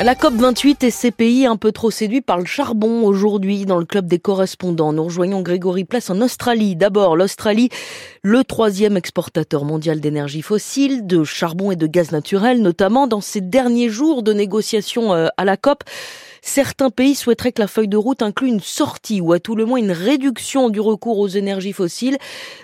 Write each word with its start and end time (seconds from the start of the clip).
La 0.00 0.14
COP28 0.14 0.84
et 0.84 0.90
ses 0.90 1.10
pays 1.12 1.46
un 1.46 1.56
peu 1.56 1.70
trop 1.70 1.90
séduits 1.90 2.22
par 2.22 2.38
le 2.38 2.44
charbon 2.44 3.04
aujourd'hui 3.04 3.66
dans 3.66 3.78
le 3.78 3.84
club 3.84 4.06
des 4.06 4.18
correspondants. 4.18 4.92
Nous 4.92 5.04
rejoignons 5.04 5.42
Grégory 5.42 5.84
Place 5.84 6.10
en 6.10 6.20
Australie. 6.20 6.74
D'abord, 6.74 7.14
l'Australie, 7.14 7.68
le 8.22 8.42
troisième 8.42 8.96
exportateur 8.96 9.64
mondial 9.64 10.00
d'énergie 10.00 10.42
fossile, 10.42 11.06
de 11.06 11.22
charbon 11.22 11.70
et 11.70 11.76
de 11.76 11.86
gaz 11.86 12.10
naturel, 12.10 12.62
notamment 12.62 13.06
dans 13.06 13.20
ces 13.20 13.40
derniers 13.40 13.90
jours 13.90 14.24
de 14.24 14.32
négociations 14.32 15.12
euh, 15.12 15.28
à 15.36 15.44
la 15.44 15.56
COP. 15.56 15.84
Certains 16.44 16.90
pays 16.90 17.14
souhaiteraient 17.14 17.52
que 17.52 17.62
la 17.62 17.68
feuille 17.68 17.86
de 17.86 17.96
route 17.96 18.20
inclue 18.20 18.48
une 18.48 18.60
sortie 18.60 19.20
ou 19.20 19.32
à 19.32 19.38
tout 19.38 19.54
le 19.54 19.64
moins 19.64 19.78
une 19.78 19.92
réduction 19.92 20.70
du 20.70 20.80
recours 20.80 21.20
aux 21.20 21.28
énergies 21.28 21.72
fossiles. 21.72 22.18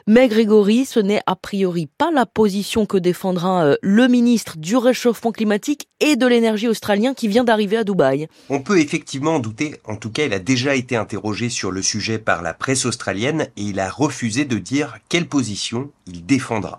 Mais 0.09 0.27
Grégory, 0.27 0.85
ce 0.85 0.99
n'est 0.99 1.23
a 1.27 1.37
priori 1.37 1.87
pas 1.87 2.11
la 2.11 2.27
position 2.27 2.87
que 2.87 2.99
défendra 2.99 3.65
euh, 3.65 3.77
le 3.81 4.09
ministre 4.09 4.59
du 4.59 4.77
réchauffement 4.77 5.31
climatique 5.31 5.89
et 6.01 6.17
de 6.17 6.27
l'énergie 6.27 6.67
australien 6.67 7.15
qui 7.15 7.29
vient 7.29 7.45
d'arriver 7.45 7.77
à 7.77 7.85
Dubaï. 7.85 8.27
On 8.51 8.61
peut 8.61 8.81
effectivement 8.81 9.37
en 9.37 9.39
douter. 9.39 9.77
En 9.85 9.95
tout 9.95 10.11
cas, 10.11 10.25
il 10.25 10.33
a 10.33 10.41
déjà 10.41 10.75
été 10.75 10.97
interrogé 10.97 11.49
sur 11.49 11.71
le 11.71 11.81
sujet 11.81 12.19
par 12.19 12.43
la 12.43 12.55
presse 12.55 12.85
australienne 12.85 13.49
et 13.57 13.63
il 13.63 13.79
a 13.79 13.89
refusé 13.89 14.45
de 14.45 14.59
dire 14.59 14.99
quelle 15.09 15.29
position 15.29 15.91
il 16.09 16.27
défendra. 16.27 16.79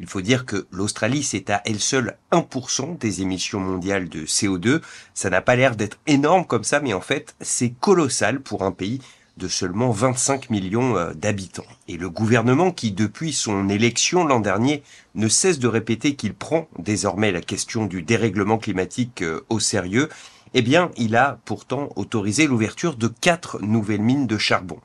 Il 0.00 0.06
faut 0.06 0.20
dire 0.20 0.46
que 0.46 0.66
l'Australie, 0.70 1.22
c'est 1.24 1.50
à 1.50 1.60
elle 1.64 1.80
seule 1.80 2.16
1% 2.30 2.98
des 2.98 3.20
émissions 3.22 3.58
mondiales 3.58 4.08
de 4.08 4.24
CO2. 4.26 4.80
Ça 5.14 5.28
n'a 5.28 5.40
pas 5.40 5.56
l'air 5.56 5.74
d'être 5.74 5.98
énorme 6.06 6.46
comme 6.46 6.64
ça, 6.64 6.80
mais 6.80 6.94
en 6.94 7.00
fait, 7.00 7.34
c'est 7.40 7.70
colossal 7.70 8.40
pour 8.40 8.62
un 8.62 8.70
pays 8.70 9.00
de 9.38 9.48
seulement 9.48 9.90
25 9.90 10.50
millions 10.50 10.96
euh, 10.96 11.12
d'habitants. 11.14 11.66
Et 11.86 11.96
le 11.96 12.10
gouvernement 12.10 12.70
qui, 12.72 12.92
depuis 12.92 13.32
son 13.32 13.68
élection 13.68 14.24
l'an 14.24 14.40
dernier, 14.40 14.82
ne 15.14 15.28
cesse 15.28 15.58
de 15.58 15.68
répéter 15.68 16.16
qu'il 16.16 16.34
prend 16.34 16.68
désormais 16.78 17.32
la 17.32 17.40
question 17.40 17.86
du 17.86 18.02
dérèglement 18.02 18.58
climatique 18.58 19.22
euh, 19.22 19.44
au 19.48 19.60
sérieux, 19.60 20.08
eh 20.54 20.62
bien, 20.62 20.90
il 20.96 21.16
a 21.16 21.38
pourtant 21.44 21.90
autorisé 21.96 22.46
l'ouverture 22.46 22.96
de 22.96 23.08
quatre 23.08 23.60
nouvelles 23.60 24.02
mines 24.02 24.26
de 24.26 24.38
charbon. 24.38 24.80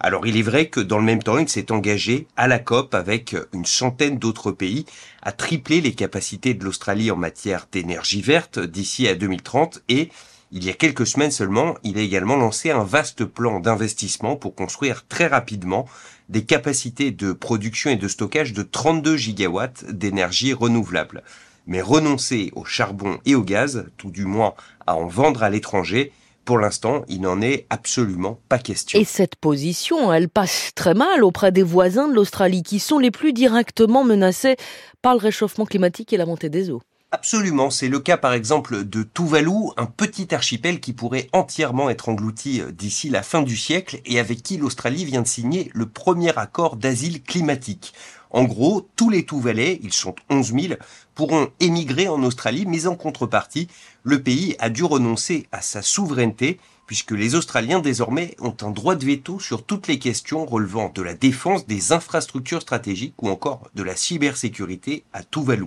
Alors 0.00 0.26
il 0.26 0.36
est 0.36 0.42
vrai 0.42 0.66
que 0.66 0.80
dans 0.80 0.98
le 0.98 1.04
même 1.04 1.22
temps, 1.22 1.38
il 1.38 1.48
s'est 1.48 1.72
engagé 1.72 2.28
à 2.36 2.46
la 2.46 2.58
COP 2.58 2.94
avec 2.94 3.36
une 3.52 3.64
centaine 3.64 4.18
d'autres 4.18 4.52
pays 4.52 4.84
à 5.22 5.32
tripler 5.32 5.80
les 5.80 5.92
capacités 5.92 6.54
de 6.54 6.64
l'Australie 6.64 7.10
en 7.10 7.16
matière 7.16 7.66
d'énergie 7.72 8.22
verte 8.22 8.60
d'ici 8.60 9.08
à 9.08 9.14
2030 9.16 9.82
et 9.88 10.10
il 10.50 10.64
y 10.64 10.70
a 10.70 10.72
quelques 10.72 11.06
semaines 11.06 11.30
seulement, 11.30 11.74
il 11.82 11.98
a 11.98 12.00
également 12.00 12.36
lancé 12.36 12.70
un 12.70 12.84
vaste 12.84 13.26
plan 13.26 13.60
d'investissement 13.60 14.34
pour 14.36 14.54
construire 14.54 15.06
très 15.06 15.26
rapidement 15.26 15.86
des 16.30 16.44
capacités 16.44 17.10
de 17.10 17.32
production 17.32 17.90
et 17.90 17.96
de 17.96 18.08
stockage 18.08 18.54
de 18.54 18.62
32 18.62 19.16
gigawatts 19.16 19.84
d'énergie 19.90 20.54
renouvelable. 20.54 21.22
Mais 21.66 21.82
renoncer 21.82 22.50
au 22.54 22.64
charbon 22.64 23.18
et 23.26 23.34
au 23.34 23.42
gaz, 23.42 23.90
tout 23.98 24.10
du 24.10 24.24
moins 24.24 24.54
à 24.86 24.94
en 24.94 25.06
vendre 25.06 25.42
à 25.42 25.50
l'étranger, 25.50 26.12
pour 26.48 26.58
l'instant, 26.58 27.04
il 27.08 27.20
n'en 27.20 27.42
est 27.42 27.66
absolument 27.68 28.40
pas 28.48 28.58
question. 28.58 28.98
Et 28.98 29.04
cette 29.04 29.36
position, 29.36 30.10
elle 30.14 30.30
passe 30.30 30.70
très 30.74 30.94
mal 30.94 31.22
auprès 31.22 31.52
des 31.52 31.62
voisins 31.62 32.08
de 32.08 32.14
l'Australie 32.14 32.62
qui 32.62 32.78
sont 32.78 32.98
les 32.98 33.10
plus 33.10 33.34
directement 33.34 34.02
menacés 34.02 34.56
par 35.02 35.12
le 35.12 35.18
réchauffement 35.18 35.66
climatique 35.66 36.10
et 36.14 36.16
la 36.16 36.24
montée 36.24 36.48
des 36.48 36.70
eaux. 36.70 36.80
Absolument, 37.10 37.68
c'est 37.68 37.88
le 37.88 38.00
cas 38.00 38.16
par 38.16 38.32
exemple 38.32 38.84
de 38.84 39.02
Tuvalu, 39.02 39.72
un 39.76 39.84
petit 39.84 40.34
archipel 40.34 40.80
qui 40.80 40.94
pourrait 40.94 41.28
entièrement 41.34 41.90
être 41.90 42.08
englouti 42.08 42.62
euh, 42.62 42.72
d'ici 42.72 43.10
la 43.10 43.22
fin 43.22 43.42
du 43.42 43.56
siècle 43.56 44.00
et 44.06 44.18
avec 44.18 44.42
qui 44.42 44.56
l'Australie 44.56 45.04
vient 45.04 45.22
de 45.22 45.26
signer 45.26 45.70
le 45.74 45.84
premier 45.84 46.36
accord 46.38 46.76
d'asile 46.76 47.22
climatique. 47.22 47.92
En 48.30 48.44
gros, 48.44 48.86
tous 48.96 49.10
les 49.10 49.24
Tuvalais, 49.24 49.80
ils 49.82 49.92
sont 49.92 50.14
11 50.28 50.52
000, 50.52 50.74
pourront 51.14 51.48
émigrer 51.60 52.08
en 52.08 52.22
Australie, 52.22 52.66
mais 52.66 52.86
en 52.86 52.94
contrepartie, 52.94 53.68
le 54.02 54.22
pays 54.22 54.54
a 54.58 54.68
dû 54.68 54.84
renoncer 54.84 55.46
à 55.50 55.62
sa 55.62 55.82
souveraineté, 55.82 56.58
puisque 56.86 57.12
les 57.12 57.34
Australiens 57.34 57.80
désormais 57.80 58.34
ont 58.40 58.56
un 58.62 58.70
droit 58.70 58.94
de 58.94 59.04
veto 59.04 59.38
sur 59.38 59.64
toutes 59.64 59.88
les 59.88 59.98
questions 59.98 60.46
relevant 60.46 60.90
de 60.94 61.02
la 61.02 61.14
défense 61.14 61.66
des 61.66 61.92
infrastructures 61.92 62.62
stratégiques 62.62 63.22
ou 63.22 63.28
encore 63.28 63.68
de 63.74 63.82
la 63.82 63.94
cybersécurité 63.94 65.04
à 65.12 65.22
Tuvalu. 65.22 65.66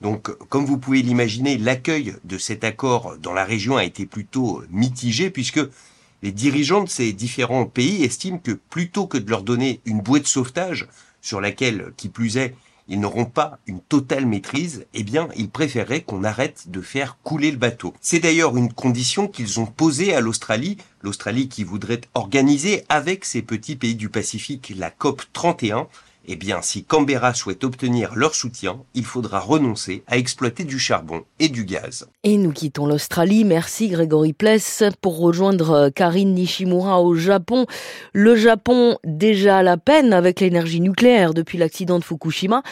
Donc, 0.00 0.30
comme 0.48 0.66
vous 0.66 0.78
pouvez 0.78 1.02
l'imaginer, 1.02 1.58
l'accueil 1.58 2.14
de 2.24 2.38
cet 2.38 2.62
accord 2.62 3.16
dans 3.18 3.32
la 3.32 3.44
région 3.44 3.76
a 3.76 3.84
été 3.84 4.06
plutôt 4.06 4.62
mitigé, 4.70 5.30
puisque 5.30 5.60
les 6.22 6.32
dirigeants 6.32 6.84
de 6.84 6.88
ces 6.88 7.12
différents 7.12 7.66
pays 7.66 8.04
estiment 8.04 8.38
que 8.38 8.52
plutôt 8.52 9.06
que 9.06 9.18
de 9.18 9.30
leur 9.30 9.42
donner 9.42 9.80
une 9.86 10.00
bouée 10.00 10.20
de 10.20 10.26
sauvetage, 10.26 10.86
sur 11.20 11.40
laquelle, 11.40 11.92
qui 11.96 12.08
plus 12.08 12.36
est, 12.36 12.54
ils 12.90 12.98
n'auront 12.98 13.24
pas 13.24 13.58
une 13.66 13.80
totale 13.80 14.26
maîtrise, 14.26 14.84
eh 14.94 15.04
bien, 15.04 15.28
ils 15.36 15.48
préféraient 15.48 16.02
qu'on 16.02 16.24
arrête 16.24 16.70
de 16.70 16.80
faire 16.80 17.18
couler 17.22 17.52
le 17.52 17.56
bateau. 17.56 17.94
C'est 18.00 18.18
d'ailleurs 18.18 18.56
une 18.56 18.72
condition 18.72 19.28
qu'ils 19.28 19.60
ont 19.60 19.66
posée 19.66 20.12
à 20.12 20.20
l'Australie, 20.20 20.76
l'Australie 21.02 21.48
qui 21.48 21.62
voudrait 21.62 22.00
organiser 22.14 22.84
avec 22.88 23.24
ces 23.24 23.42
petits 23.42 23.76
pays 23.76 23.94
du 23.94 24.08
Pacifique 24.08 24.72
la 24.76 24.90
COP 24.90 25.22
31, 25.32 25.86
eh 26.32 26.36
bien, 26.36 26.62
si 26.62 26.84
Canberra 26.84 27.34
souhaite 27.34 27.64
obtenir 27.64 28.14
leur 28.14 28.36
soutien, 28.36 28.78
il 28.94 29.04
faudra 29.04 29.40
renoncer 29.40 30.04
à 30.06 30.16
exploiter 30.16 30.62
du 30.62 30.78
charbon 30.78 31.24
et 31.40 31.48
du 31.48 31.64
gaz. 31.64 32.08
Et 32.22 32.36
nous 32.36 32.52
quittons 32.52 32.86
l'Australie. 32.86 33.44
Merci 33.44 33.88
Grégory 33.88 34.32
Pless 34.32 34.84
pour 35.00 35.18
rejoindre 35.18 35.70
euh, 35.70 35.90
Karine 35.90 36.34
Nishimura 36.34 37.02
au 37.02 37.16
Japon. 37.16 37.66
Le 38.12 38.36
Japon, 38.36 38.96
déjà 39.02 39.58
à 39.58 39.62
la 39.64 39.76
peine 39.76 40.12
avec 40.12 40.38
l'énergie 40.38 40.80
nucléaire 40.80 41.34
depuis 41.34 41.58
l'accident 41.58 41.98
de 41.98 42.04
Fukushima, 42.04 42.62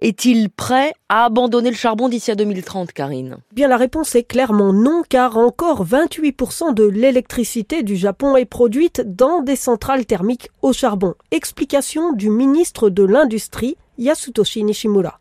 est-il 0.00 0.50
prêt 0.50 0.92
à 1.08 1.24
abandonner 1.24 1.70
le 1.70 1.76
charbon 1.76 2.08
d'ici 2.08 2.30
à 2.30 2.34
2030, 2.34 2.92
Karine? 2.92 3.38
Bien, 3.52 3.68
la 3.68 3.76
réponse 3.78 4.14
est 4.14 4.24
clairement 4.24 4.72
non, 4.72 5.02
car 5.08 5.38
encore 5.38 5.86
28% 5.86 6.74
de 6.74 6.84
l'électricité 6.84 7.82
du 7.82 7.96
Japon 7.96 8.36
est 8.36 8.44
produite 8.44 9.02
dans 9.16 9.40
des 9.40 9.56
centrales 9.56 10.04
thermiques 10.04 10.50
au 10.60 10.72
charbon. 10.72 11.14
Explication 11.30 12.12
du 12.12 12.28
ministre 12.28 12.90
de 12.90 13.04
l'Industrie, 13.04 13.76
Yasutoshi 13.98 14.64
Nishimura. 14.64 15.18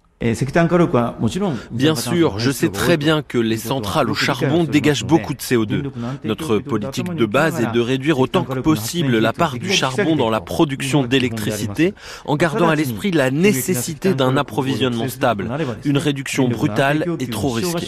Bien 1.72 1.96
sûr, 1.96 2.40
je 2.40 2.50
sais 2.52 2.70
très 2.70 2.96
bien 2.98 3.22
que 3.22 3.38
les 3.38 3.58
centrales 3.58 4.10
au 4.10 4.14
charbon 4.14 4.64
dégagent 4.64 5.06
beaucoup 5.06 5.34
de 5.34 5.40
CO2. 5.40 5.84
Notre 6.24 6.60
politique 6.60 7.14
de 7.14 7.26
base 7.26 7.60
est 7.62 7.72
de 7.72 7.80
réduire 7.82 8.20
autant 8.20 8.44
que 8.44 8.60
possible 8.60 9.18
la 9.20 9.34
part 9.34 9.58
du 9.60 9.70
charbon 9.72 10.16
dans 10.16 10.30
la 10.30 10.40
production 10.42 11.04
d'électricité 11.04 11.94
en 12.26 12.38
gardant 12.38 12.70
à 12.70 12.76
l'esprit 12.76 13.12
la 13.12 13.30
nécessité 13.30 14.14
d'un 14.14 14.38
approvisionnement 14.38 15.10
stable. 15.10 15.50
Une 15.84 15.98
réduction 15.98 16.48
brutale 16.48 17.06
est 17.20 17.32
trop 17.32 17.50
risquée. 17.52 17.86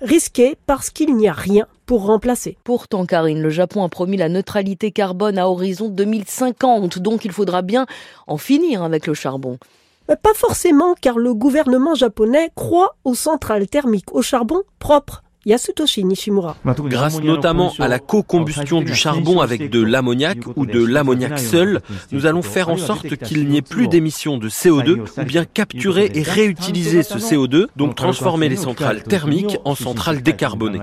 Risqué 0.00 0.56
parce 0.66 0.90
qu'il 0.90 1.16
n'y 1.16 1.28
a 1.28 1.32
rien 1.32 1.66
pour 1.86 2.06
remplacer. 2.06 2.56
Pourtant, 2.62 3.04
Karine, 3.04 3.42
le 3.42 3.50
Japon 3.50 3.82
a 3.84 3.88
promis 3.88 4.16
la 4.16 4.28
neutralité 4.28 4.92
carbone 4.92 5.38
à 5.38 5.48
horizon 5.48 5.88
2050, 5.88 6.98
donc 7.00 7.24
il 7.24 7.32
faudra 7.32 7.62
bien 7.62 7.86
en 8.26 8.36
finir 8.36 8.82
avec 8.82 9.06
le 9.06 9.14
charbon. 9.14 9.58
Pas 10.06 10.34
forcément, 10.34 10.94
car 11.00 11.18
le 11.18 11.34
gouvernement 11.34 11.94
japonais 11.94 12.50
croit 12.54 12.96
aux 13.04 13.14
centrales 13.14 13.68
thermiques 13.68 14.12
au 14.14 14.22
charbon 14.22 14.62
propres 14.78 15.22
Yasutoshi 15.46 16.04
Nishimura. 16.04 16.56
Grâce 16.64 17.20
notamment 17.22 17.72
à 17.78 17.88
la 17.88 17.98
co-combustion 17.98 18.82
du 18.82 18.94
charbon 18.94 19.40
avec 19.40 19.70
de 19.70 19.82
l'ammoniac 19.82 20.38
ou 20.56 20.66
de 20.66 20.84
l'ammoniac 20.84 21.38
seul, 21.38 21.80
nous 22.12 22.26
allons 22.26 22.42
faire 22.42 22.68
en 22.68 22.76
sorte 22.76 23.16
qu'il 23.16 23.48
n'y 23.48 23.56
ait 23.56 23.62
plus 23.62 23.88
d'émissions 23.88 24.36
de 24.36 24.48
CO2 24.48 25.00
ou 25.18 25.24
bien 25.24 25.44
capturer 25.44 26.10
et 26.14 26.22
réutiliser 26.22 27.02
ce 27.02 27.18
CO2, 27.18 27.66
donc 27.76 27.94
transformer 27.94 28.48
les 28.48 28.56
centrales 28.56 29.02
thermiques 29.02 29.58
en 29.64 29.74
centrales 29.74 30.22
décarbonées. 30.22 30.80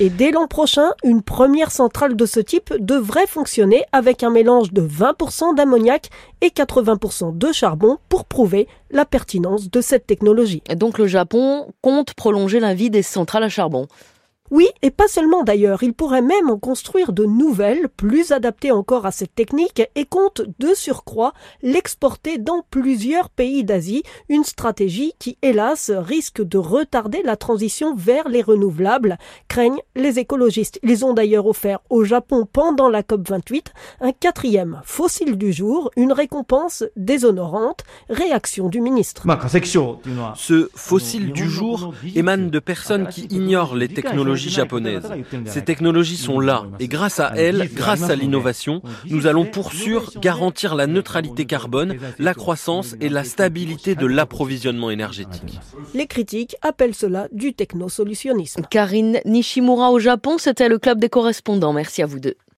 Et 0.00 0.10
dès 0.10 0.32
l'an 0.32 0.48
prochain, 0.48 0.90
une 1.04 1.22
première 1.22 1.70
centrale 1.70 2.16
de 2.16 2.26
ce 2.26 2.40
type 2.40 2.74
devrait 2.80 3.26
fonctionner 3.28 3.84
avec 3.92 4.22
un 4.22 4.30
mélange 4.30 4.72
de 4.72 4.82
20% 4.82 5.54
d'ammoniac 5.54 6.10
et 6.40 6.48
80% 6.48 7.36
de 7.36 7.52
charbon 7.52 7.98
pour 8.08 8.24
prouver 8.24 8.66
la 8.90 9.04
pertinence 9.04 9.70
de 9.70 9.80
cette 9.80 10.06
technologie. 10.06 10.62
Et 10.68 10.76
donc 10.76 10.98
le 10.98 11.06
Japon 11.06 11.72
compte 11.82 12.14
prolonger 12.14 12.58
la 12.60 12.74
vie 12.74 12.90
des 12.90 13.02
centrales 13.02 13.44
à 13.44 13.48
charbon 13.48 13.67
charbon 13.68 13.88
oui, 14.50 14.66
et 14.80 14.90
pas 14.90 15.08
seulement 15.08 15.42
d'ailleurs, 15.42 15.82
il 15.82 15.92
pourrait 15.92 16.22
même 16.22 16.48
en 16.48 16.58
construire 16.58 17.12
de 17.12 17.24
nouvelles, 17.24 17.88
plus 17.88 18.32
adaptées 18.32 18.72
encore 18.72 19.04
à 19.04 19.10
cette 19.10 19.34
technique, 19.34 19.82
et 19.94 20.06
compte 20.06 20.42
de 20.58 20.72
surcroît 20.74 21.34
l'exporter 21.62 22.38
dans 22.38 22.64
plusieurs 22.70 23.28
pays 23.28 23.62
d'Asie, 23.62 24.02
une 24.30 24.44
stratégie 24.44 25.12
qui, 25.18 25.36
hélas, 25.42 25.90
risque 25.94 26.42
de 26.42 26.56
retarder 26.56 27.22
la 27.22 27.36
transition 27.36 27.94
vers 27.94 28.28
les 28.28 28.40
renouvelables, 28.40 29.18
craignent 29.48 29.82
les 29.96 30.18
écologistes. 30.18 30.80
Ils 30.82 31.04
ont 31.04 31.12
d'ailleurs 31.12 31.46
offert 31.46 31.80
au 31.90 32.04
Japon 32.04 32.48
pendant 32.50 32.88
la 32.88 33.02
COP28 33.02 33.66
un 34.00 34.12
quatrième 34.12 34.80
fossile 34.84 35.36
du 35.36 35.52
jour, 35.52 35.90
une 35.96 36.12
récompense 36.12 36.84
déshonorante, 36.96 37.84
réaction 38.08 38.68
du 38.68 38.80
ministre. 38.80 39.26
Ce 40.36 40.70
fossile 40.74 41.32
du 41.32 41.50
jour 41.50 41.92
émane 42.14 42.50
de 42.50 42.58
personnes 42.58 43.08
qui 43.08 43.26
ignorent 43.30 43.76
les 43.76 43.88
technologies 43.88 44.37
technologies 44.38 44.50
japonaises. 44.50 45.12
Ces 45.46 45.62
technologies 45.62 46.16
sont 46.16 46.40
là 46.40 46.66
et 46.78 46.88
grâce 46.88 47.20
à 47.20 47.32
elles, 47.36 47.68
grâce 47.72 48.02
à 48.02 48.14
l'innovation, 48.16 48.82
nous 49.10 49.26
allons 49.26 49.44
pour 49.44 49.72
sûr 49.72 50.12
garantir 50.20 50.74
la 50.74 50.86
neutralité 50.86 51.44
carbone, 51.44 51.96
la 52.18 52.34
croissance 52.34 52.94
et 53.00 53.08
la 53.08 53.24
stabilité 53.24 53.94
de 53.94 54.06
l'approvisionnement 54.06 54.90
énergétique. 54.90 55.58
Les 55.94 56.06
critiques 56.06 56.56
appellent 56.62 56.94
cela 56.94 57.28
du 57.32 57.54
technosolutionnisme. 57.54 58.62
Karine 58.70 59.20
Nishimura 59.24 59.90
au 59.90 59.98
Japon, 59.98 60.38
c'était 60.38 60.68
le 60.68 60.78
club 60.78 60.98
des 60.98 61.08
correspondants. 61.08 61.72
Merci 61.72 62.02
à 62.02 62.06
vous 62.06 62.20
deux. 62.20 62.34